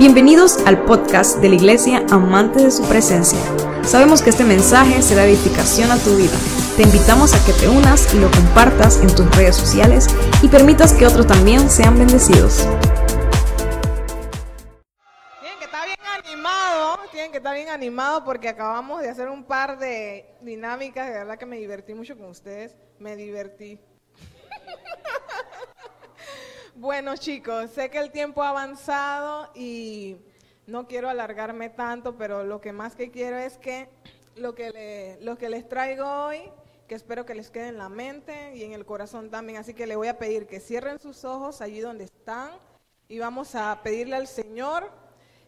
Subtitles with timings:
[0.00, 3.38] Bienvenidos al podcast de la Iglesia Amante de su Presencia.
[3.84, 6.38] Sabemos que este mensaje será edificación a tu vida.
[6.74, 10.06] Te invitamos a que te unas y lo compartas en tus redes sociales
[10.40, 12.66] y permitas que otros también sean bendecidos.
[15.38, 19.44] Tienen que estar bien animado, tienen que estar bien animado porque acabamos de hacer un
[19.44, 23.78] par de dinámicas, de verdad que me divertí mucho con ustedes, me divertí.
[26.80, 30.16] Bueno chicos, sé que el tiempo ha avanzado y
[30.66, 33.90] no quiero alargarme tanto, pero lo que más que quiero es que
[34.34, 36.38] lo que, le- lo que les traigo hoy,
[36.88, 39.86] que espero que les quede en la mente y en el corazón también, así que
[39.86, 42.52] le voy a pedir que cierren sus ojos allí donde están
[43.08, 44.90] y vamos a pedirle al Señor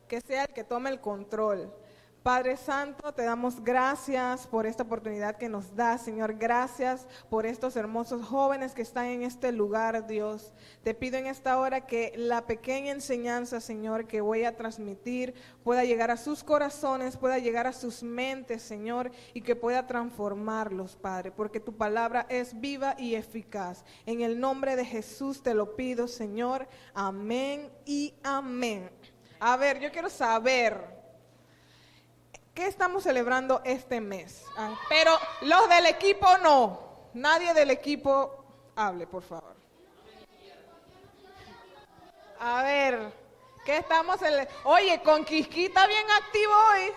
[0.09, 1.73] que sea el que tome el control.
[2.23, 6.35] Padre Santo, te damos gracias por esta oportunidad que nos da, Señor.
[6.39, 10.53] Gracias por estos hermosos jóvenes que están en este lugar, Dios.
[10.85, 15.35] Te pido en esta hora que la pequeña enseñanza, Señor, que voy a transmitir
[15.65, 20.95] pueda llegar a sus corazones, pueda llegar a sus mentes, Señor, y que pueda transformarlos,
[20.95, 23.85] Padre, porque tu palabra es viva y eficaz.
[24.07, 26.69] En el nombre de Jesús te lo pido, Señor.
[26.95, 28.89] Amén y amén.
[29.41, 31.02] A ver, yo quiero saber.
[32.55, 34.45] ¿Qué estamos celebrando este mes?
[34.57, 37.09] Ah, pero los del equipo no.
[37.15, 38.45] Nadie del equipo
[38.77, 39.57] hable, por favor.
[42.39, 43.13] A ver,
[43.65, 44.53] ¿qué estamos celebrando?
[44.65, 46.93] Oye, con Quisquita bien activo hoy.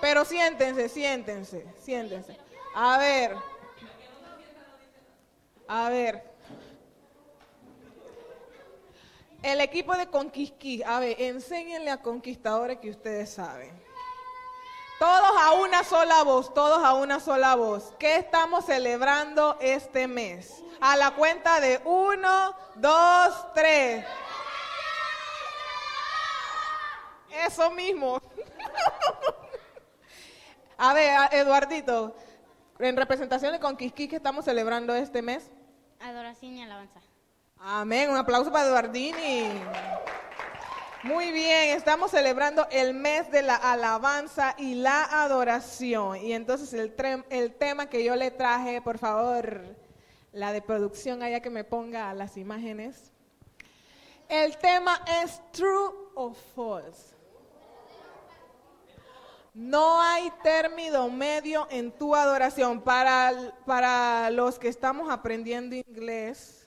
[0.00, 2.38] Pero siéntense, siéntense, siéntense.
[2.74, 3.36] A ver.
[5.66, 6.22] A ver.
[9.42, 13.87] El equipo de Conquisquí, a ver, enséñenle a conquistadores que ustedes saben.
[14.98, 17.94] Todos a una sola voz, todos a una sola voz.
[18.00, 20.64] ¿Qué estamos celebrando este mes?
[20.80, 24.04] A la cuenta de uno, dos, tres.
[27.46, 28.20] Eso mismo.
[30.78, 32.16] A ver, Eduardito,
[32.80, 35.50] en representación de Conquisquí, ¿qué estamos celebrando este mes?
[36.00, 37.00] Adoración y alabanza.
[37.58, 39.50] Amén, un aplauso para Eduardini.
[41.04, 46.16] Muy bien, estamos celebrando el mes de la alabanza y la adoración.
[46.16, 46.92] Y entonces el,
[47.30, 49.76] el tema que yo le traje, por favor,
[50.32, 53.12] la de producción, allá que me ponga las imágenes.
[54.28, 57.14] El tema es true o false.
[59.54, 62.80] No hay término medio en tu adoración.
[62.80, 66.57] Para, para los que estamos aprendiendo inglés,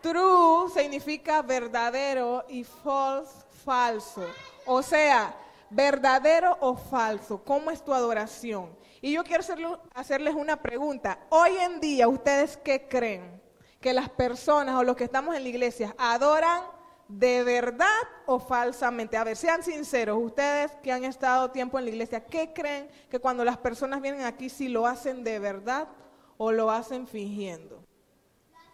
[0.00, 3.32] True significa verdadero y false,
[3.64, 4.24] falso.
[4.64, 5.34] O sea,
[5.70, 7.42] verdadero o falso.
[7.44, 8.70] ¿Cómo es tu adoración?
[9.00, 11.18] Y yo quiero hacerle- hacerles una pregunta.
[11.30, 13.40] Hoy en día, ¿ustedes qué creen?
[13.80, 16.62] Que las personas o los que estamos en la iglesia adoran
[17.08, 17.86] de verdad
[18.26, 19.16] o falsamente.
[19.16, 23.18] A ver, sean sinceros, ustedes que han estado tiempo en la iglesia, ¿qué creen que
[23.18, 25.88] cuando las personas vienen aquí si lo hacen de verdad
[26.36, 27.82] o lo hacen fingiendo?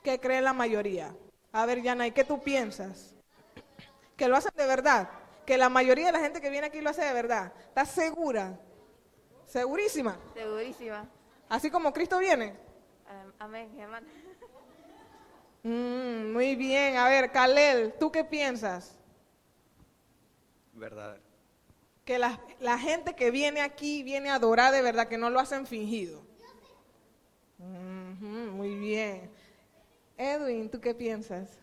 [0.05, 1.17] ¿Qué cree la mayoría?
[1.53, 3.15] A ver, Yana, ¿y qué tú piensas?
[4.17, 5.09] ¿Que lo hacen de verdad?
[5.47, 7.53] ¿Que la mayoría de la gente que viene aquí lo hace de verdad?
[7.69, 8.59] ¿Estás segura?
[9.47, 10.19] ¿Segurísima?
[10.35, 11.09] Segurísima.
[11.49, 12.55] Así como Cristo viene.
[13.09, 14.07] Am- Amén, hermano.
[15.65, 16.97] Mm, muy bien.
[16.97, 18.97] A ver, Kalel, ¿tú qué piensas?
[20.75, 21.23] Verdadero.
[22.05, 25.41] Que la, la gente que viene aquí viene a adorar de verdad, que no lo
[25.41, 26.23] hacen fingido.
[27.59, 29.31] Muy bien.
[30.17, 31.59] Edwin, ¿tú qué piensas?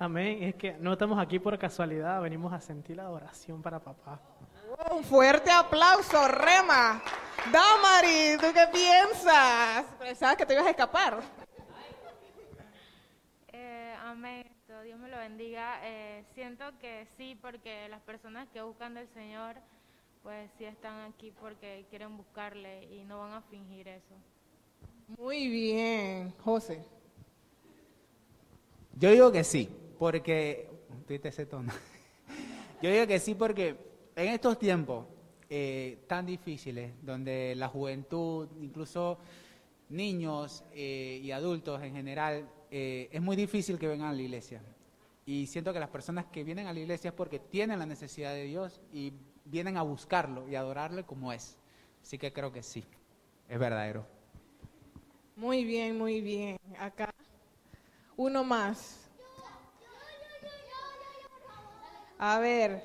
[0.00, 0.44] Amén.
[0.44, 4.20] Es que no estamos aquí por casualidad, venimos a sentir la adoración para papá.
[4.92, 7.02] Un fuerte aplauso, Rema.
[7.52, 9.84] Damari, ¿tú qué piensas?
[9.98, 11.20] Pensabas que te ibas a escapar.
[13.48, 14.46] Eh, amén.
[14.66, 15.80] Todo Dios me lo bendiga.
[15.82, 19.56] Eh, siento que sí, porque las personas que buscan del Señor,
[20.22, 24.14] pues sí están aquí porque quieren buscarle y no van a fingir eso.
[25.16, 26.84] Muy bien, José.
[28.94, 29.68] Yo digo que sí,
[29.98, 30.68] porque...
[31.08, 31.72] Ese tono.
[32.82, 33.76] Yo digo que sí porque
[34.14, 35.06] en estos tiempos
[35.48, 39.18] eh, tan difíciles, donde la juventud, incluso
[39.88, 44.62] niños eh, y adultos en general, eh, es muy difícil que vengan a la iglesia.
[45.24, 48.34] Y siento que las personas que vienen a la iglesia es porque tienen la necesidad
[48.34, 49.14] de Dios y
[49.46, 51.56] vienen a buscarlo y adorarle como es.
[52.02, 52.84] Así que creo que sí,
[53.48, 54.17] es verdadero.
[55.38, 56.58] Muy bien, muy bien.
[56.80, 57.14] Acá,
[58.16, 59.08] uno más.
[62.18, 62.82] A ver,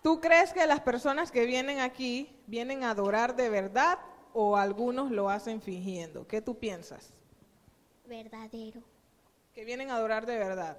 [0.00, 3.98] ¿tú crees que las personas que vienen aquí vienen a adorar de verdad
[4.32, 6.24] o algunos lo hacen fingiendo?
[6.28, 7.12] ¿Qué tú piensas?
[8.06, 8.80] verdadero.
[9.52, 10.78] que vienen a adorar de verdad.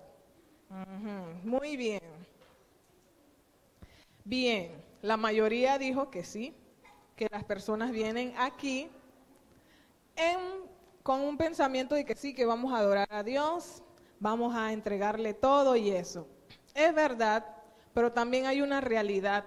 [0.70, 2.02] Ujú, Muy bien.
[4.24, 6.54] Bien, la mayoría dijo que sí,
[7.18, 8.88] que las personas vienen aquí
[10.16, 10.73] en-
[11.04, 13.84] con un pensamiento de que sí, que vamos a adorar a Dios,
[14.20, 16.28] vamos a entregarle todo y eso.
[16.74, 17.46] Es verdad,
[17.94, 19.46] pero también hay una realidad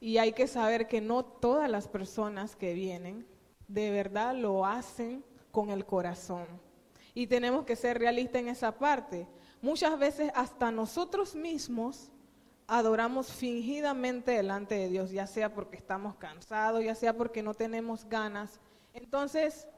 [0.00, 3.26] y hay que saber que no todas las personas que vienen
[3.68, 6.46] de verdad lo hacen con el corazón.
[7.14, 9.28] Y tenemos que ser realistas en esa parte.
[9.62, 12.10] Muchas veces hasta nosotros mismos
[12.66, 18.04] adoramos fingidamente delante de Dios, ya sea porque estamos cansados, ya sea porque no tenemos
[18.08, 18.60] ganas.
[18.92, 19.68] Entonces,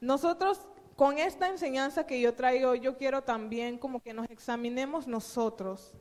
[0.00, 5.94] nosotros con esta enseñanza que yo traigo, yo quiero también como que nos examinemos nosotros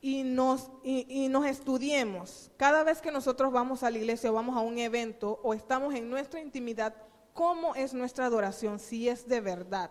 [0.00, 2.50] y nos, y, nos estudiemos.
[2.56, 5.94] Cada vez que nosotros vamos a la iglesia o vamos a un evento o estamos
[5.94, 6.94] en nuestra intimidad,
[7.32, 8.78] ¿cómo es nuestra adoración?
[8.78, 9.90] Si es de verdad.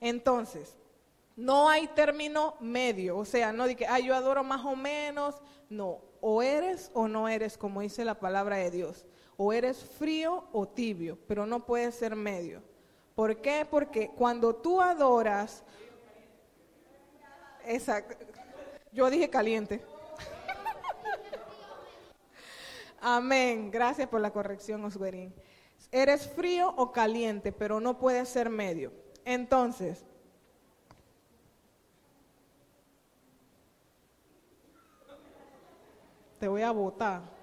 [0.00, 0.76] Entonces,
[1.36, 5.36] no hay término medio, o sea, no de que, ah, yo adoro más o menos,
[5.68, 9.04] no, o eres o no eres, como dice la palabra de Dios,
[9.36, 12.62] o eres frío o tibio, pero no puede ser medio.
[13.14, 13.66] ¿Por qué?
[13.68, 15.62] Porque cuando tú adoras,
[17.64, 18.16] exacto,
[18.92, 19.84] yo dije caliente.
[23.00, 25.32] Amén, gracias por la corrección, Osguerín.
[25.92, 28.92] Eres frío o caliente, pero no puede ser medio.
[29.24, 30.04] Entonces,
[36.40, 37.33] te voy a votar.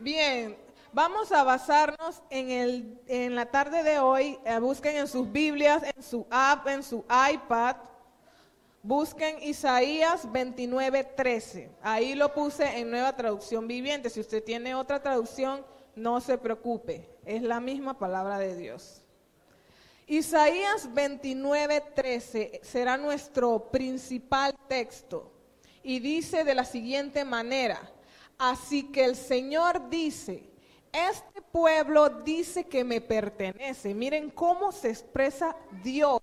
[0.00, 0.56] Bien,
[0.94, 4.38] vamos a basarnos en, el, en la tarde de hoy.
[4.46, 7.04] eh, busquen en sus Biblias, en su app, en su
[7.34, 7.76] iPad.
[8.82, 11.70] Busquen Isaías 29, 13.
[11.82, 14.08] Ahí lo puse en nueva traducción viviente.
[14.08, 17.06] Si usted tiene otra traducción, no se preocupe.
[17.26, 19.02] Es la misma palabra de Dios.
[20.06, 25.30] Isaías 29, 13 será nuestro principal texto
[25.82, 27.82] y dice de la siguiente manera,
[28.40, 30.50] así que el Señor dice,
[30.92, 33.94] este pueblo dice que me pertenece.
[33.94, 35.54] Miren cómo se expresa
[35.84, 36.20] Dios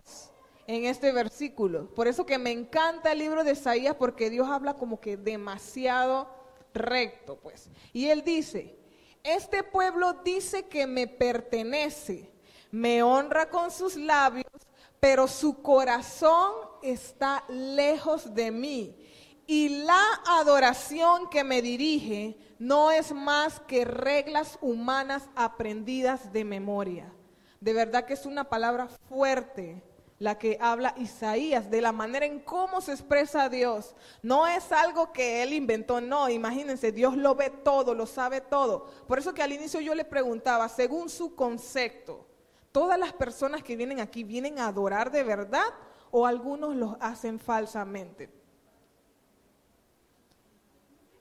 [0.65, 1.93] en este versículo.
[1.93, 6.27] Por eso que me encanta el libro de Isaías porque Dios habla como que demasiado
[6.73, 7.69] recto, pues.
[7.93, 8.75] Y él dice,
[9.23, 12.29] este pueblo dice que me pertenece,
[12.71, 14.51] me honra con sus labios,
[14.99, 19.06] pero su corazón está lejos de mí.
[19.47, 27.13] Y la adoración que me dirige no es más que reglas humanas aprendidas de memoria.
[27.61, 29.81] De verdad que es una palabra fuerte
[30.19, 33.95] la que habla Isaías, de la manera en cómo se expresa Dios.
[34.21, 38.87] No es algo que él inventó, no, imagínense, Dios lo ve todo, lo sabe todo.
[39.07, 42.27] Por eso que al inicio yo le preguntaba, según su concepto,
[42.71, 45.67] ¿todas las personas que vienen aquí vienen a adorar de verdad
[46.09, 48.36] o algunos los hacen falsamente?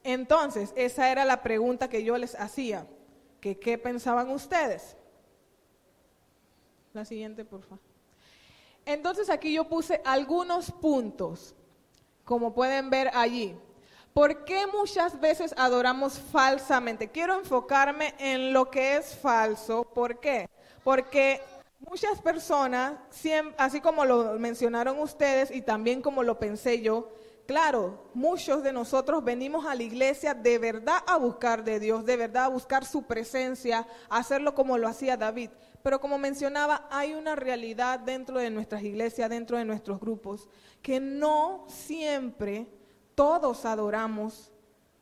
[0.09, 2.87] Entonces, esa era la pregunta que yo les hacía,
[3.41, 4.97] que qué pensaban ustedes.
[6.93, 7.81] La siguiente, por favor.
[8.85, 11.57] Entonces aquí yo puse algunos puntos,
[12.25, 13.57] como pueden ver allí.
[14.15, 17.11] ¿Por qué muchas veces adoramos falsamente?
[17.11, 19.83] Quiero enfocarme en lo que es falso.
[19.93, 20.49] ¿Por qué?
[20.85, 21.43] Porque
[21.81, 22.93] muchas personas,
[23.59, 27.11] así como lo mencionaron ustedes y también como lo pensé yo,
[27.47, 32.17] claro, muchos de nosotros venimos a la iglesia de verdad a buscar de Dios, de
[32.17, 35.51] verdad a buscar su presencia, a hacerlo como lo hacía David.
[35.83, 40.49] Pero como mencionaba, hay una realidad dentro de nuestras iglesias, dentro de nuestros grupos,
[40.83, 42.67] que no siempre
[43.15, 44.53] todos adoramos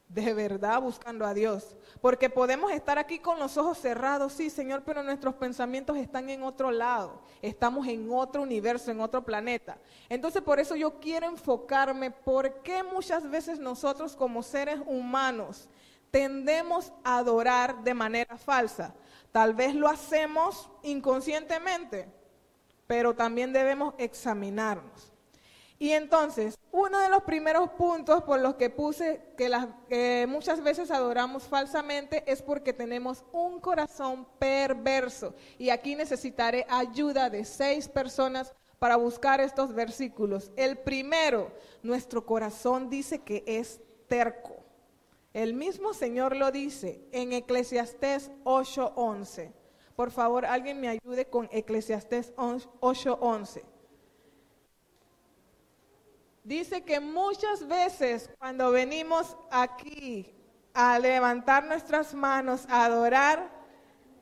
[0.08, 1.76] de verdad buscando a Dios.
[2.00, 6.42] Porque podemos estar aquí con los ojos cerrados, sí, Señor, pero nuestros pensamientos están en
[6.42, 7.22] otro lado.
[7.42, 9.78] Estamos en otro universo, en otro planeta.
[10.08, 15.68] Entonces, por eso yo quiero enfocarme por qué muchas veces nosotros como seres humanos
[16.10, 18.94] tendemos a adorar de manera falsa.
[19.32, 22.08] Tal vez lo hacemos inconscientemente,
[22.86, 25.13] pero también debemos examinarnos.
[25.78, 30.62] Y entonces, uno de los primeros puntos por los que puse que las, que muchas
[30.62, 35.34] veces adoramos falsamente es porque tenemos un corazón perverso.
[35.58, 40.52] Y aquí necesitaré ayuda de seis personas para buscar estos versículos.
[40.56, 41.52] El primero,
[41.82, 44.56] nuestro corazón dice que es terco.
[45.32, 49.52] El mismo Señor lo dice en Eclesiastés 8:11.
[49.96, 53.64] Por favor, alguien me ayude con Eclesiastés 8:11.
[56.44, 60.30] Dice que muchas veces cuando venimos aquí
[60.74, 63.48] a levantar nuestras manos, a adorar,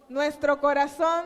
[0.09, 1.25] nuestro corazón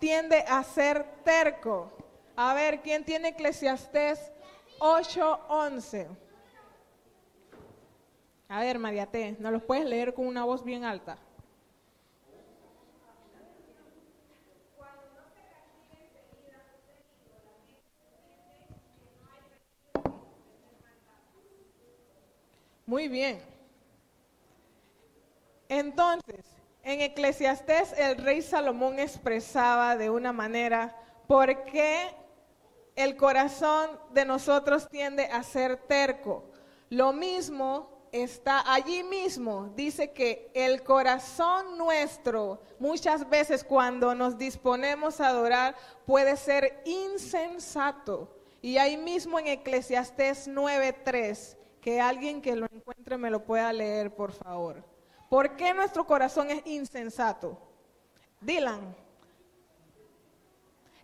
[0.00, 1.92] tiende a ser terco.
[2.34, 4.32] A ver, ¿quién tiene Eclesiastés
[4.80, 6.08] 8:11?
[8.48, 11.18] A ver, María T, ¿nos los puedes leer con una voz bien alta?
[22.92, 23.40] Muy bien.
[25.66, 26.44] Entonces,
[26.82, 30.94] en Eclesiastés el rey Salomón expresaba de una manera
[31.26, 32.14] por qué
[32.94, 36.44] el corazón de nosotros tiende a ser terco.
[36.90, 39.72] Lo mismo está allí mismo.
[39.74, 48.36] Dice que el corazón nuestro muchas veces cuando nos disponemos a adorar puede ser insensato.
[48.60, 54.14] Y ahí mismo en Eclesiastés 9:3, que alguien que lo encuentre me lo pueda leer,
[54.14, 54.82] por favor.
[55.28, 57.58] ¿Por qué nuestro corazón es insensato?
[58.40, 58.94] Dylan.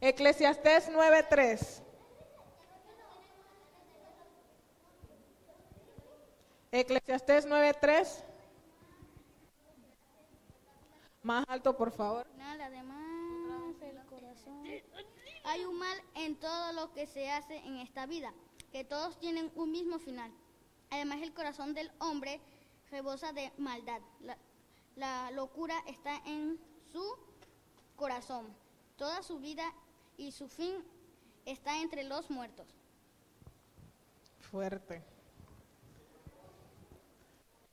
[0.01, 1.83] Eclesiastés 9:3.
[6.71, 8.25] Eclesiastés 9:3.
[11.23, 12.25] Más alto, por favor.
[12.37, 14.65] Nada, el corazón.
[15.45, 18.33] Hay un mal en todo lo que se hace en esta vida,
[18.71, 20.33] que todos tienen un mismo final.
[20.91, 22.41] Además el corazón del hombre
[22.91, 24.01] rebosa de maldad.
[24.97, 26.59] La, locura está en
[26.93, 27.05] su
[27.97, 28.47] corazón.
[28.97, 29.73] Toda su vida
[30.17, 30.85] y su fin
[31.45, 32.67] está entre los muertos.
[34.51, 35.03] Fuerte.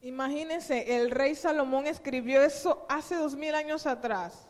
[0.02, 4.48] Imagínense, el rey Salomón escribió eso hace dos mil años atrás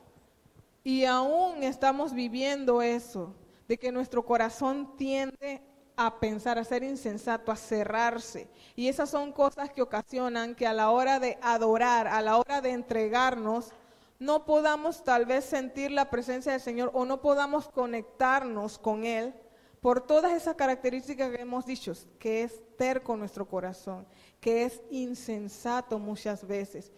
[0.83, 3.33] y aún estamos viviendo eso,
[3.67, 5.61] de que nuestro corazón tiende
[5.97, 8.47] a pensar, a ser insensato, a cerrarse.
[8.75, 12.61] Y esas son cosas que ocasionan que a la hora de adorar, a la hora
[12.61, 13.71] de entregarnos,
[14.19, 19.33] no podamos tal vez sentir la presencia del Señor o no podamos conectarnos con Él
[19.81, 24.07] por todas esas características que hemos dicho, que es terco nuestro corazón,
[24.39, 26.91] que es insensato muchas veces.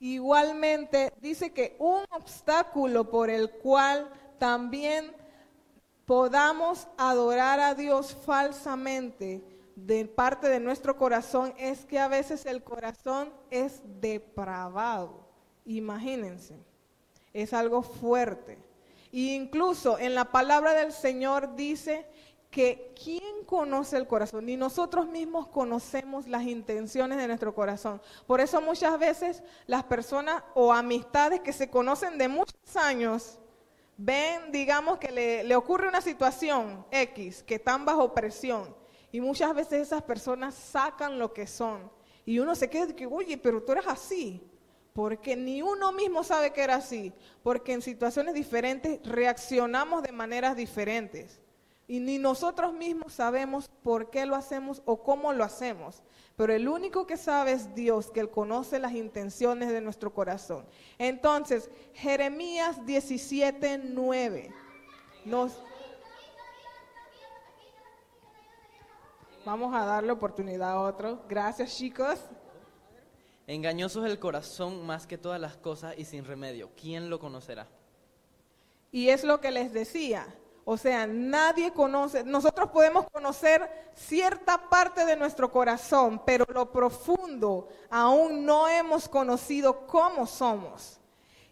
[0.00, 5.14] Igualmente dice que un obstáculo por el cual también
[6.06, 9.42] podamos adorar a Dios falsamente
[9.76, 15.26] de parte de nuestro corazón es que a veces el corazón es depravado.
[15.64, 16.56] Imagínense,
[17.32, 18.58] es algo fuerte.
[19.12, 22.06] E incluso en la palabra del Señor dice
[22.50, 24.44] que ¿quién conoce el corazón?
[24.44, 28.00] Ni nosotros mismos conocemos las intenciones de nuestro corazón.
[28.26, 33.38] Por eso muchas veces las personas o amistades que se conocen de muchos años,
[33.96, 38.74] ven, digamos, que le, ocurre una situación X, que están bajo presión,
[39.10, 41.90] y muchas veces esas personas sacan lo que son,
[42.24, 44.42] y uno se queda que, oye, pero tú eres así,
[44.92, 50.56] porque ni uno mismo sabe que era así, porque en situaciones diferentes reaccionamos de maneras
[50.56, 51.40] diferentes.
[51.88, 56.02] Y ni nosotros mismos sabemos por qué lo hacemos o cómo lo hacemos.
[56.36, 60.66] Pero el único que sabe es Dios, que Él conoce las intenciones de nuestro corazón.
[60.98, 64.50] Entonces, Jeremías 17, 9.
[65.24, 65.52] Nos...
[69.44, 71.22] Vamos a darle oportunidad a otro.
[71.28, 72.18] Gracias, chicos.
[73.46, 76.70] Engañoso es el corazón más que todas las cosas y sin remedio.
[76.80, 77.68] ¿Quién lo conocerá?
[78.92, 80.26] Y es lo que les decía.
[80.64, 87.68] O sea, nadie conoce, nosotros podemos conocer cierta parte de nuestro corazón, pero lo profundo
[87.90, 91.00] aún no hemos conocido cómo somos.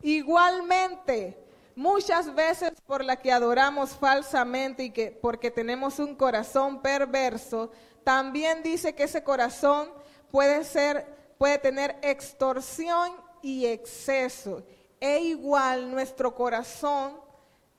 [0.03, 7.71] Igualmente, muchas veces por la que adoramos falsamente y que porque tenemos un corazón perverso,
[8.05, 9.91] también dice que ese corazón
[10.31, 14.63] puede ser puede tener extorsión y exceso.
[15.01, 17.19] E igual nuestro corazón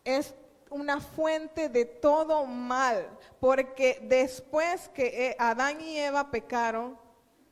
[0.04, 0.34] es
[0.72, 3.08] una fuente de todo mal,
[3.40, 6.98] porque después que eh, Adán y Eva pecaron,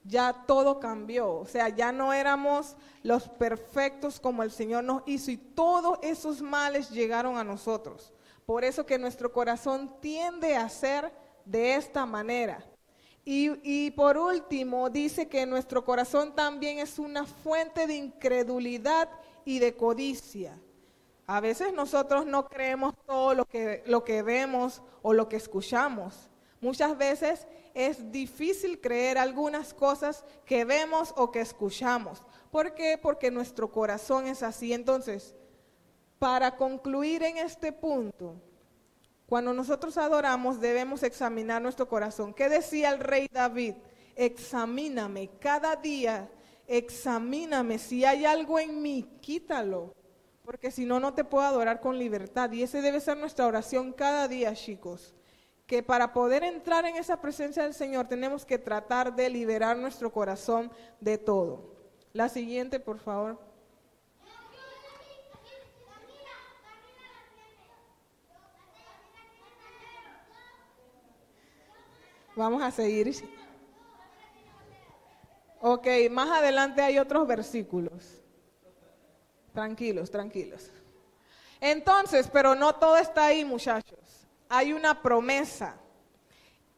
[0.04, 5.30] ya todo cambió, o sea, ya no éramos los perfectos como el Señor nos hizo
[5.30, 8.14] y todos esos males llegaron a nosotros.
[8.46, 11.14] Por eso que nuestro corazón tiende a ser
[11.46, 12.66] de esta manera.
[13.24, 19.10] Y, y, por último, dice que nuestro corazón también es una fuente de incredulidad
[19.46, 20.58] y de codicia.
[21.30, 26.28] A veces nosotros no creemos todo lo que, lo que vemos o lo que escuchamos.
[26.60, 27.46] Muchas veces
[27.76, 32.24] es difícil creer algunas cosas que vemos o que escuchamos.
[32.50, 32.98] ¿Por qué?
[33.00, 34.74] Porque nuestro corazón es así.
[34.74, 35.36] Entonces,
[36.18, 38.42] para concluir en este punto,
[39.28, 42.34] cuando nosotros adoramos debemos examinar nuestro corazón.
[42.34, 43.76] ¿Qué decía el rey David?
[44.16, 46.28] Examíname cada día,
[46.66, 47.78] examíname.
[47.78, 49.99] Si hay algo en mí, quítalo
[50.50, 52.52] porque si no, no te puedo adorar con libertad.
[52.52, 55.14] Y esa debe ser nuestra oración cada día, chicos.
[55.68, 60.12] Que para poder entrar en esa presencia del Señor tenemos que tratar de liberar nuestro
[60.12, 61.76] corazón de todo.
[62.14, 63.40] La siguiente, por favor.
[72.36, 73.14] Vamos a seguir.
[75.62, 78.19] Ok, más adelante hay otros versículos.
[79.54, 80.70] Tranquilos, tranquilos.
[81.62, 84.00] Entonces, pero no todo está ahí, muchachos.
[84.48, 85.78] Hay una promesa.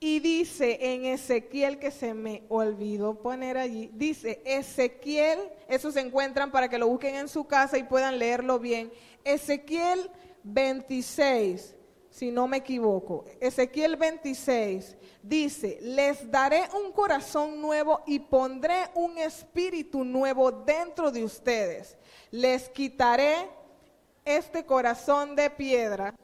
[0.03, 6.49] Y dice en Ezequiel que se me olvidó poner allí, dice Ezequiel, eso se encuentran
[6.49, 8.91] para que lo busquen en su casa y puedan leerlo bien.
[9.23, 10.09] Ezequiel
[10.41, 11.75] 26,
[12.09, 13.25] si no me equivoco.
[13.39, 21.23] Ezequiel 26 dice, les daré un corazón nuevo y pondré un espíritu nuevo dentro de
[21.23, 21.95] ustedes.
[22.31, 23.49] Les quitaré
[24.25, 26.15] este corazón de piedra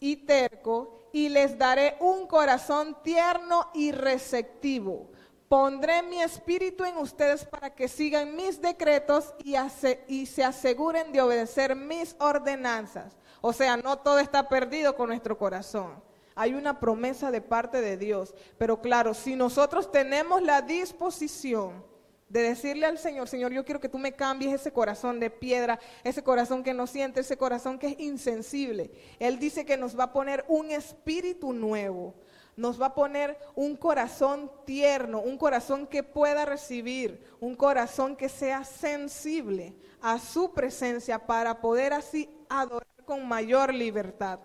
[0.00, 5.10] y terco y les daré un corazón tierno y receptivo.
[5.48, 11.76] Pondré mi espíritu en ustedes para que sigan mis decretos y, se aseguren de obedecer
[11.76, 13.16] mis ordenanzas.
[13.40, 16.02] O sea, no todo está perdido con nuestro corazón.
[16.34, 18.34] Hay una promesa de parte de Dios.
[18.58, 21.84] Pero claro, si nosotros tenemos la disposición
[22.28, 25.78] de decirle al Señor, Señor, yo quiero que tú me cambies ese corazón de piedra,
[26.02, 28.90] ese corazón que no siente, ese corazón que es insensible.
[29.18, 32.14] Él dice que nos va a poner un espíritu nuevo,
[32.56, 38.28] nos va a poner un corazón tierno, un corazón que pueda recibir, un corazón que
[38.28, 44.40] sea sensible a su presencia para poder así adorar con mayor libertad.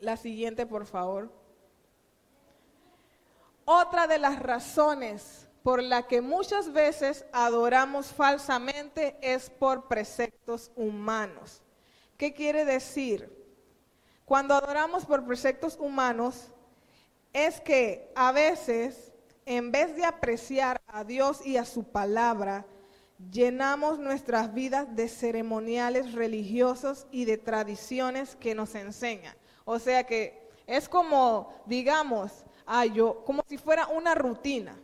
[0.00, 1.30] La siguiente, por favor.
[3.64, 11.60] Otra de las razones por la que muchas veces adoramos falsamente es por preceptos humanos.
[12.16, 13.28] ¿Qué quiere decir?
[14.24, 16.52] Cuando adoramos por preceptos humanos
[17.32, 19.12] es que a veces,
[19.44, 22.64] en vez de apreciar a Dios y a su palabra,
[23.32, 29.36] llenamos nuestras vidas de ceremoniales religiosos y de tradiciones que nos enseñan.
[29.64, 32.44] O sea que es como, digamos,
[32.94, 34.80] yo, como si fuera una rutina.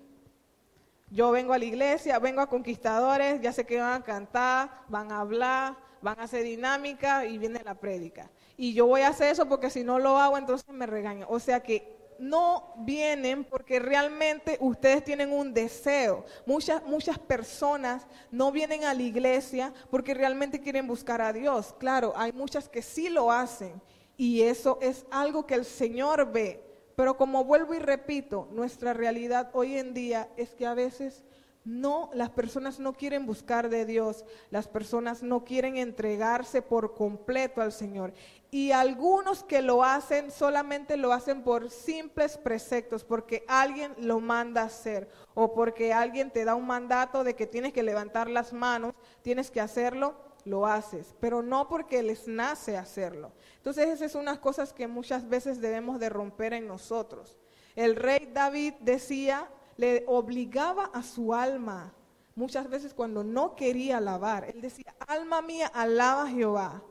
[1.13, 5.13] Yo vengo a la iglesia, vengo a conquistadores, ya sé que van a cantar, van
[5.13, 8.31] a hablar, van a hacer dinámica y viene la prédica.
[8.57, 11.29] Y yo voy a hacer eso porque si no lo hago, entonces me regañan.
[11.29, 16.25] O sea que no vienen porque realmente ustedes tienen un deseo.
[16.47, 21.75] Muchas, muchas personas no vienen a la iglesia porque realmente quieren buscar a Dios.
[21.79, 23.83] Claro, hay muchas que sí lo hacen
[24.17, 26.72] y eso es algo que el Señor ve.
[26.97, 31.25] Pero como vuelvo y repito, nuestra realidad hoy en día es que a veces
[31.65, 37.63] no, las personas no quieren buscar de Dios, las personas no quieren entregarse por completo
[37.63, 38.13] al Señor.
[38.51, 44.63] Y algunos que lo hacen solamente lo hacen por simples preceptos, porque alguien lo manda
[44.63, 48.53] a hacer o porque alguien te da un mandato de que tienes que levantar las
[48.53, 53.33] manos, tienes que hacerlo, lo haces, pero no porque les nace hacerlo.
[53.57, 57.39] Entonces esas son unas cosas que muchas veces debemos de romper en nosotros.
[57.75, 61.95] El rey David decía, le obligaba a su alma,
[62.35, 66.83] muchas veces cuando no quería alabar, él decía, alma mía, alaba a Jehová.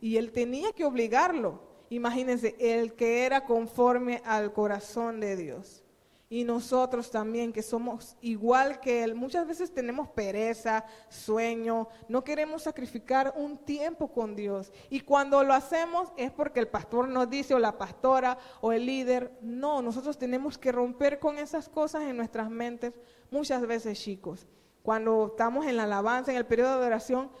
[0.00, 1.60] Y él tenía que obligarlo.
[1.90, 5.84] Imagínense, el que era conforme al corazón de Dios
[6.32, 12.62] y nosotros también, que somos igual que Él, muchas veces tenemos pereza, sueño, no queremos
[12.62, 14.72] sacrificar un tiempo con Dios.
[14.90, 18.86] Y cuando lo hacemos es porque el pastor nos dice, o la pastora, o el
[18.86, 19.36] líder.
[19.42, 22.94] No, nosotros tenemos que romper con esas cosas en nuestras mentes
[23.32, 24.46] muchas veces, chicos.
[24.84, 27.32] Cuando estamos en la alabanza, en el periodo de oración,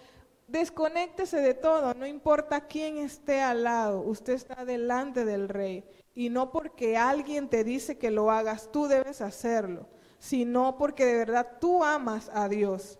[0.48, 5.84] desconéctese de todo, no importa quién esté al lado, usted está delante del rey.
[6.20, 9.86] Y no porque alguien te dice que lo hagas, tú debes hacerlo,
[10.18, 12.98] sino porque de verdad tú amas a Dios.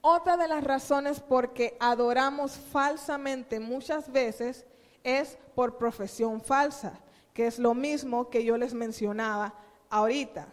[0.00, 4.66] Otra de las razones por que adoramos falsamente muchas veces
[5.04, 6.98] es por profesión falsa,
[7.32, 9.54] que es lo mismo que yo les mencionaba
[9.90, 10.52] ahorita.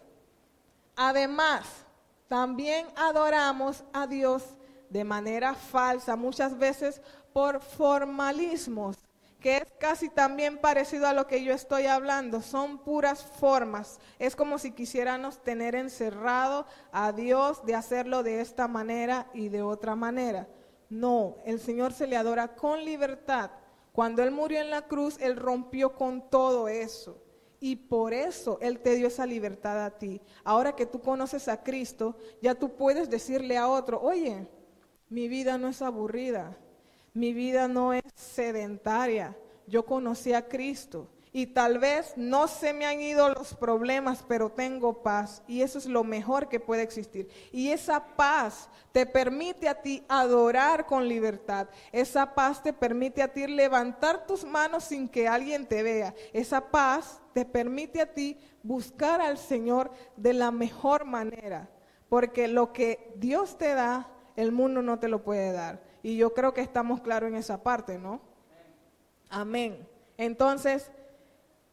[0.95, 1.65] Además,
[2.27, 4.43] también adoramos a Dios
[4.87, 7.01] de manera falsa, muchas veces
[7.33, 9.08] por formalismos
[9.39, 13.99] que es casi también parecido a lo que yo estoy hablando, son puras formas.
[14.19, 19.61] Es como si quisiéramos tener encerrado a Dios de hacerlo de esta manera y de
[19.61, 20.47] otra manera.
[20.89, 23.51] No, el Señor se le adora con libertad.
[23.93, 27.23] Cuando Él murió en la cruz, Él rompió con todo eso.
[27.61, 30.21] Y por eso Él te dio esa libertad a ti.
[30.43, 34.47] Ahora que tú conoces a Cristo, ya tú puedes decirle a otro, oye,
[35.11, 36.55] Mi vida no es aburrida.
[37.13, 39.35] Mi vida no es sedentaria.
[39.67, 41.07] Yo conocí a Cristo.
[41.31, 45.43] Y tal vez no se me han ido los problemas, pero tengo paz.
[45.47, 47.29] Y eso es lo mejor que puede existir.
[47.51, 51.67] Y esa paz te permite a ti adorar con libertad.
[51.91, 56.15] Esa paz te permite a ti levantar tus manos sin que alguien te vea.
[56.33, 61.69] Esa paz te permite a ti buscar al Señor de la mejor manera.
[62.09, 65.88] Porque lo que Dios te da, el mundo no te lo puede dar.
[66.01, 68.21] Y yo creo que estamos claros en esa parte, ¿no?
[69.29, 69.87] Amén.
[70.17, 70.91] Entonces,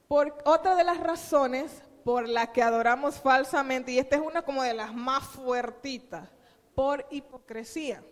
[0.08, 4.62] por otra de las razones por la que adoramos falsamente, y esta es una como
[4.62, 6.28] de las más fuertitas,
[6.74, 8.04] por hipocresía.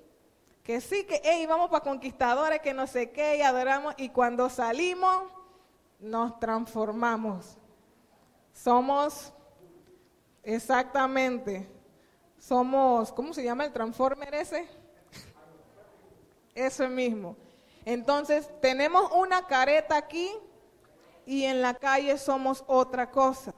[0.64, 4.50] Que sí, que hey, vamos para conquistadores, que no sé qué, y adoramos, y cuando
[4.50, 5.24] salimos,
[6.00, 7.56] nos transformamos.
[8.52, 9.32] Somos,
[10.42, 11.68] exactamente,
[12.38, 14.66] somos, ¿cómo se llama el transformer ese?
[16.54, 17.36] Eso mismo.
[17.84, 20.30] Entonces, tenemos una careta aquí
[21.26, 23.54] y en la calle somos otra cosa.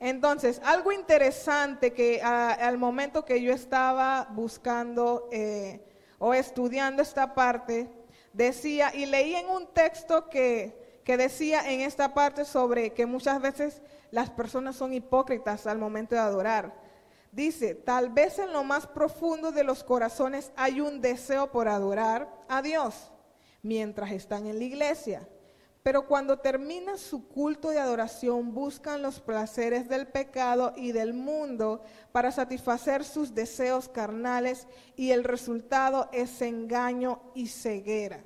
[0.00, 5.84] Entonces, algo interesante que al momento que yo estaba buscando eh,
[6.18, 7.90] o estudiando esta parte,
[8.32, 13.40] decía, y leí en un texto que, que decía en esta parte sobre que muchas
[13.40, 16.87] veces las personas son hipócritas al momento de adorar.
[17.32, 22.28] Dice, tal vez en lo más profundo de los corazones hay un deseo por adorar
[22.48, 23.12] a Dios
[23.62, 25.28] mientras están en la iglesia
[25.88, 31.82] pero cuando termina su culto de adoración, buscan los placeres del pecado y del mundo
[32.12, 38.22] para satisfacer sus deseos carnales y el resultado es engaño y ceguera.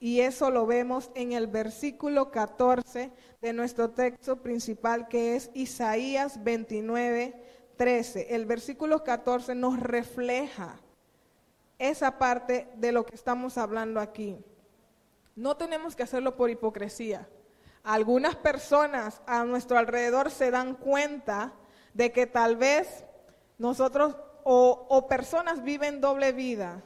[0.00, 3.12] Y eso lo vemos en el versículo 14
[3.42, 7.51] de nuestro texto principal que es Isaías 29,
[7.82, 8.36] 13.
[8.36, 10.78] El versículo 14 nos refleja
[11.80, 14.38] esa parte de lo que estamos hablando aquí.
[15.34, 17.28] No tenemos que hacerlo por hipocresía.
[17.82, 21.54] Algunas personas a nuestro alrededor se dan cuenta
[21.92, 23.04] de que tal vez
[23.58, 26.84] nosotros o, personas viven doble vida.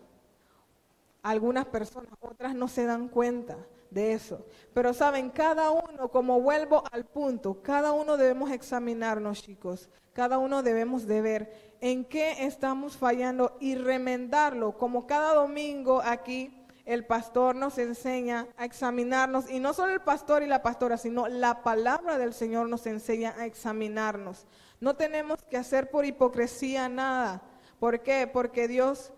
[1.23, 3.59] Algunas personas, otras no se dan cuenta
[3.91, 4.47] de eso.
[4.75, 9.89] Pero saben, cada uno, como vuelvo al punto, cada uno debemos examinarnos, chicos.
[10.13, 16.67] Cada uno debemos de ver en qué estamos fallando y remendarlo, como cada domingo aquí
[16.87, 21.27] el pastor nos enseña a examinarnos, y no solo el pastor y la pastora, sino
[21.27, 24.47] la palabra del Señor nos enseña a examinarnos.
[24.81, 27.43] No tenemos que hacer por hipocresía nada.
[27.81, 28.27] ¿Por qué?
[28.33, 29.13] Porque Dios,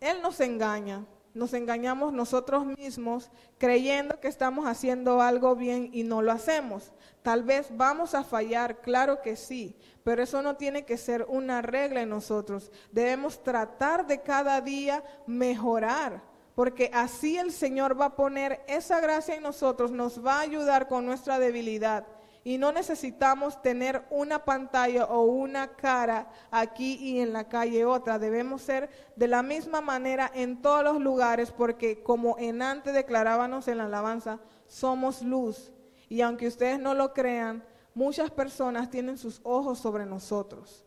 [0.00, 1.04] Él nos engaña.
[1.38, 6.92] Nos engañamos nosotros mismos creyendo que estamos haciendo algo bien y no lo hacemos.
[7.22, 11.62] Tal vez vamos a fallar, claro que sí, pero eso no tiene que ser una
[11.62, 12.72] regla en nosotros.
[12.90, 16.22] Debemos tratar de cada día mejorar
[16.56, 20.88] porque así el Señor va a poner esa gracia en nosotros, nos va a ayudar
[20.88, 22.04] con nuestra debilidad.
[22.48, 28.18] Y no necesitamos tener una pantalla o una cara aquí y en la calle otra.
[28.18, 33.68] Debemos ser de la misma manera en todos los lugares porque como en antes declarábamos
[33.68, 35.70] en la alabanza, somos luz.
[36.08, 40.86] Y aunque ustedes no lo crean, muchas personas tienen sus ojos sobre nosotros.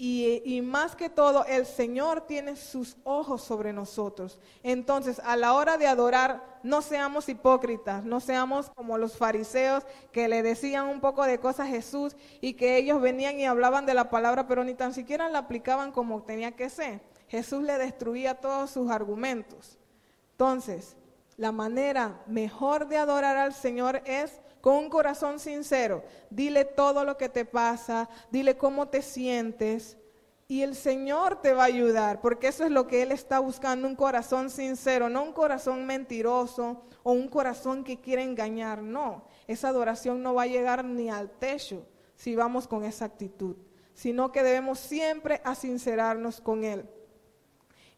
[0.00, 4.38] Y, más que todo, el Señor tiene sus ojos sobre nosotros.
[4.62, 10.28] Entonces, a la hora de adorar, no seamos hipócritas, no seamos como los fariseos que
[10.28, 13.94] le decían un poco de cosas a Jesús y que ellos venían y hablaban de
[13.94, 17.00] la palabra, pero ni tan siquiera la aplicaban como tenía que ser.
[17.26, 19.78] Jesús le destruía todos sus argumentos.
[20.30, 20.96] Entonces,
[21.36, 26.04] la manera mejor de adorar al Señor es con un corazón sincero.
[26.28, 29.96] Dile todo lo que te pasa, dile cómo te sientes.
[30.46, 33.88] Y el Señor te va a ayudar, porque eso es lo que Él está buscando,
[33.88, 38.82] un corazón sincero, no un corazón mentiroso o un corazón que quiere engañar.
[38.82, 43.56] No, esa adoración no va a llegar ni al techo si vamos con esa actitud,
[43.94, 46.86] sino que debemos siempre asincerarnos con Él.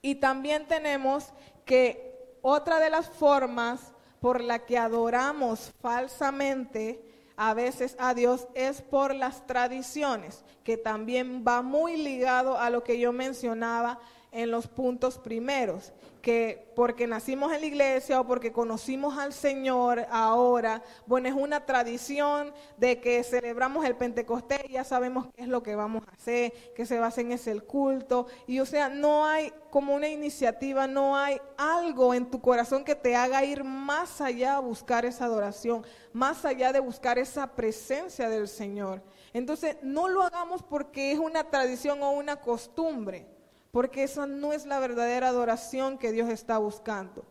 [0.03, 1.33] Y también tenemos
[1.65, 7.03] que otra de las formas por la que adoramos falsamente
[7.37, 12.85] a veces a Dios es por las tradiciones, que también va muy ligado a lo
[12.85, 13.99] que yo mencionaba
[14.33, 20.07] en los puntos primeros, que porque nacimos en la iglesia o porque conocimos al Señor
[20.11, 25.49] ahora, bueno, es una tradición de que celebramos el Pentecostés y ya sabemos qué es
[25.49, 29.27] lo que vamos a hacer, que se basa en ese culto, y o sea, no
[29.27, 34.21] hay como una iniciativa, no hay algo en tu corazón que te haga ir más
[34.21, 39.03] allá a buscar esa adoración, más allá de buscar esa presencia del Señor.
[39.33, 43.27] Entonces, no lo hagamos porque es una tradición o una costumbre
[43.71, 47.25] porque esa no es la verdadera adoración que Dios está buscando.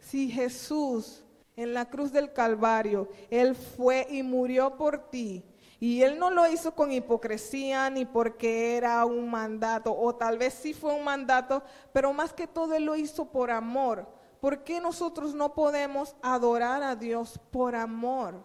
[0.00, 1.24] Si Jesús
[1.56, 5.44] en la cruz del Calvario, Él fue y murió por ti,
[5.78, 10.54] y Él no lo hizo con hipocresía ni porque era un mandato, o tal vez
[10.54, 14.06] sí fue un mandato, pero más que todo Él lo hizo por amor.
[14.40, 18.44] ¿Por qué nosotros no podemos adorar a Dios por amor,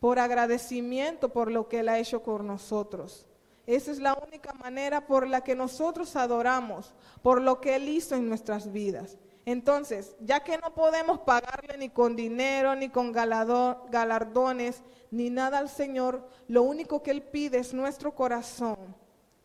[0.00, 3.27] por agradecimiento por lo que Él ha hecho con nosotros?
[3.68, 8.14] Esa es la única manera por la que nosotros adoramos, por lo que Él hizo
[8.14, 9.18] en nuestras vidas.
[9.44, 15.68] Entonces, ya que no podemos pagarle ni con dinero, ni con galardones, ni nada al
[15.68, 18.96] Señor, lo único que Él pide es nuestro corazón.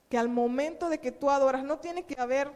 [0.08, 2.50] Que al momento de que tú adoras, no tiene que haber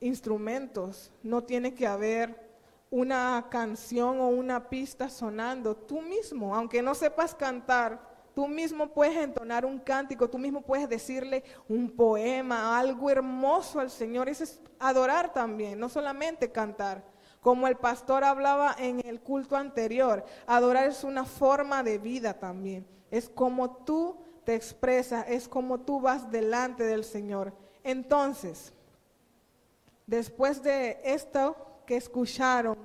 [0.00, 2.50] instrumentos, no tiene que haber
[2.90, 5.76] una canción o una pista sonando.
[5.76, 10.88] Tú mismo, aunque no sepas cantar, Tú mismo puedes entonar un cántico, tú mismo puedes
[10.88, 14.28] decirle un poema, algo hermoso al Señor.
[14.28, 17.04] Eso es adorar también, no solamente cantar.
[17.40, 22.86] Como el pastor hablaba en el culto anterior, adorar es una forma de vida también.
[23.10, 27.52] Es como tú te expresas, es como tú vas delante del Señor.
[27.82, 28.72] Entonces,
[30.06, 32.78] después de esto que escucharon,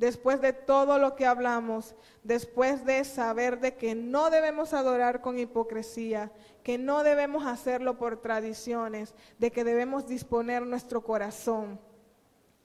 [0.00, 5.38] después de todo lo que hablamos, después de saber de que no debemos adorar con
[5.38, 6.32] hipocresía,
[6.62, 11.78] que no debemos hacerlo por tradiciones, de que debemos disponer nuestro corazón,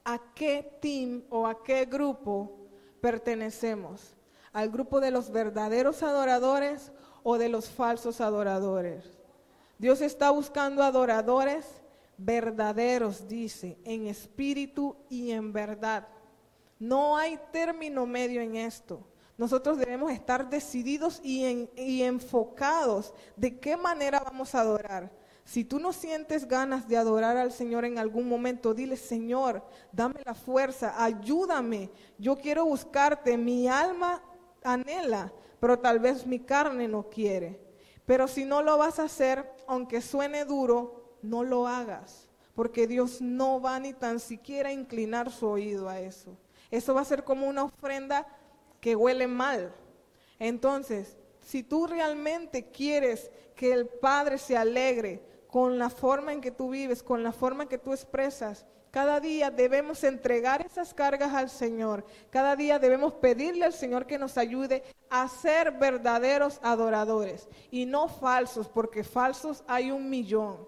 [0.05, 2.69] ¿a qué team o a qué grupo
[3.01, 4.15] pertenecemos?
[4.53, 9.03] ¿Al grupo de los verdaderos adoradores o de los falsos adoradores?
[9.77, 11.65] Dios está buscando adoradores
[12.17, 16.07] verdaderos, dice, en espíritu y en verdad.
[16.79, 19.05] No hay término medio en esto.
[19.37, 25.11] Nosotros debemos estar decididos y, enfocados de qué manera vamos a adorar.
[25.43, 30.21] Si tú no sientes ganas de adorar al Señor en algún momento, dile, Señor, dame
[30.25, 31.91] la fuerza, ayúdame.
[32.17, 34.23] Yo quiero buscarte, mi alma
[34.63, 37.59] anhela, pero tal vez mi carne no quiere.
[38.05, 43.21] Pero si no lo vas a hacer, aunque suene duro, no lo hagas, porque Dios
[43.21, 46.37] no va ni tan siquiera a inclinar su oído a eso.
[46.75, 48.27] Eso va a ser como una ofrenda
[48.81, 49.73] que huele mal.
[50.39, 56.51] Entonces, si tú realmente quieres que el Padre se alegre con la forma en que
[56.51, 61.33] tú vives, con la forma en que tú expresas, cada día debemos entregar esas cargas
[61.33, 62.05] al Señor.
[62.29, 68.07] Cada día debemos pedirle al Señor que nos ayude a ser verdaderos adoradores y no
[68.07, 70.65] falsos, porque falsos hay un millón.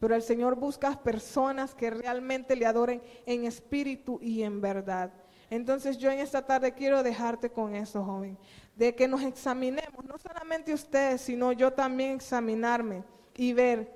[0.00, 5.12] Pero el Señor busca personas que realmente le adoren en espíritu y en verdad.
[5.50, 8.36] Entonces yo en esta tarde quiero dejarte con eso, joven,
[8.76, 13.02] de que nos examinemos, no solamente ustedes, sino yo también examinarme
[13.34, 13.90] y ver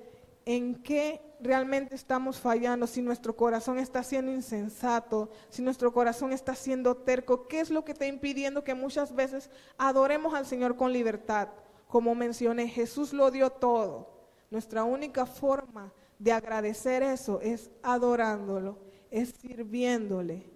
[0.45, 6.55] en qué realmente estamos fallando, si nuestro corazón está siendo insensato, si nuestro corazón está
[6.55, 10.91] siendo terco, qué es lo que está impidiendo que muchas veces adoremos al Señor con
[10.91, 11.49] libertad.
[11.87, 14.09] Como mencioné, Jesús lo dio todo.
[14.49, 18.79] Nuestra única forma de agradecer eso es adorándolo,
[19.11, 20.52] es sirviéndole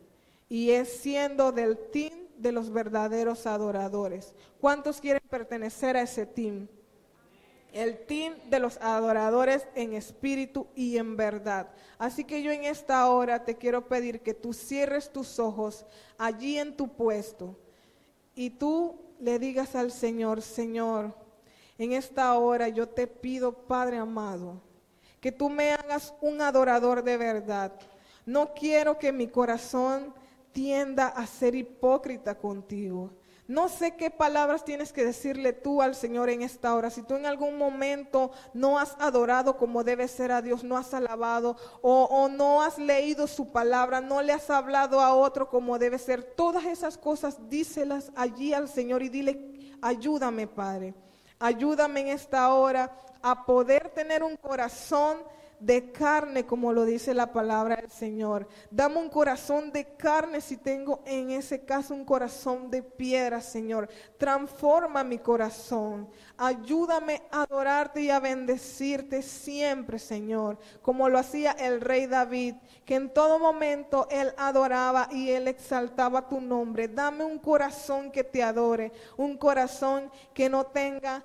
[0.50, 4.34] y es siendo del team de los verdaderos adoradores.
[4.62, 6.68] ¿Cuántos quieren pertenecer a ese team?
[7.74, 11.68] El team de los adoradores en espíritu y en verdad.
[11.98, 15.86] Así que yo en esta hora te quiero pedir que tú cierres tus ojos
[16.18, 17.58] allí en tu puesto
[18.36, 21.14] y tú le digas al Señor, Señor,
[21.78, 24.62] en esta hora yo te pido, Padre amado,
[25.20, 27.74] que tú me hagas un adorador de verdad.
[28.26, 30.14] No quiero que mi corazón
[30.58, 33.12] tienda a ser hipócrita contigo.
[33.48, 36.90] No sé qué palabras tienes que decirle tú al Señor en esta hora.
[36.90, 40.96] Si tú en algún momento no has adorado como debe ser a Dios, no has
[40.96, 45.78] alabado o, o, no has leído su palabra, no le has hablado a otro como
[45.78, 50.96] debe ser, todas esas cosas díselas allí al Señor y dile, ayúdame Padre,
[51.38, 55.18] ayúdame en esta hora a poder tener un corazón
[55.60, 58.48] de carne, como lo dice la palabra del Señor.
[58.70, 63.90] Dame un corazón de carne si tengo en ese caso un corazón de piedra, Señor.
[64.18, 66.10] Transforma mi corazón.
[66.38, 72.96] Ayúdame a adorarte y a bendecirte siempre, Señor, como lo hacía el rey David, que
[72.96, 76.88] en todo momento él adoraba y él exaltaba tu nombre.
[76.88, 81.24] Dame un corazón que te adore, un corazón que no tenga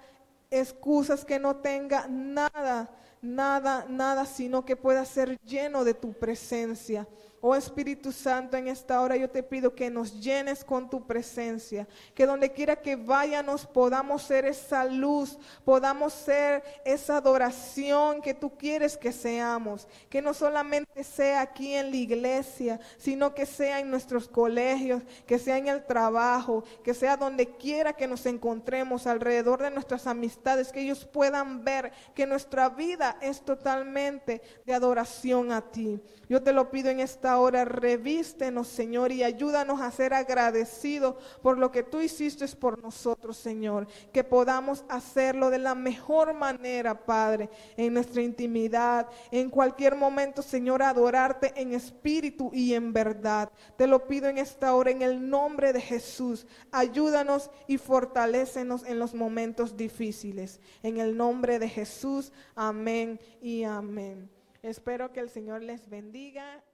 [0.51, 2.91] excusas, que no tenga nada
[3.23, 7.07] nada, nada, sino que pueda ser lleno de tu presencia.
[7.45, 11.89] Oh Espíritu Santo, en esta hora yo te pido que nos llenes con tu presencia,
[12.15, 18.57] que donde quiera que vayamos podamos ser esa luz, podamos ser esa adoración que tú
[18.57, 23.91] quieres que seamos, que no solamente sea aquí en la iglesia, sino que sea en
[23.91, 29.61] nuestros colegios, que sea en el trabajo, que sea donde quiera que nos encontremos alrededor
[29.63, 35.61] de nuestras amistades, que ellos puedan ver que nuestra vida es totalmente de adoración a
[35.61, 36.01] ti.
[36.29, 41.59] Yo te lo pido en esta hora, revístenos, Señor, y ayúdanos a ser agradecidos por
[41.59, 43.87] lo que tú hiciste por nosotros, Señor.
[44.13, 50.83] Que podamos hacerlo de la mejor manera, Padre, en nuestra intimidad, en cualquier momento, Señor,
[50.83, 53.51] adorarte en espíritu y en verdad.
[53.77, 56.47] Te lo pido en esta hora, en el nombre de Jesús.
[56.71, 60.61] Ayúdanos y fortalécenos en los momentos difíciles.
[60.83, 64.31] En el nombre de Jesús, amén y amén.
[64.63, 66.63] Espero que el Señor les bendiga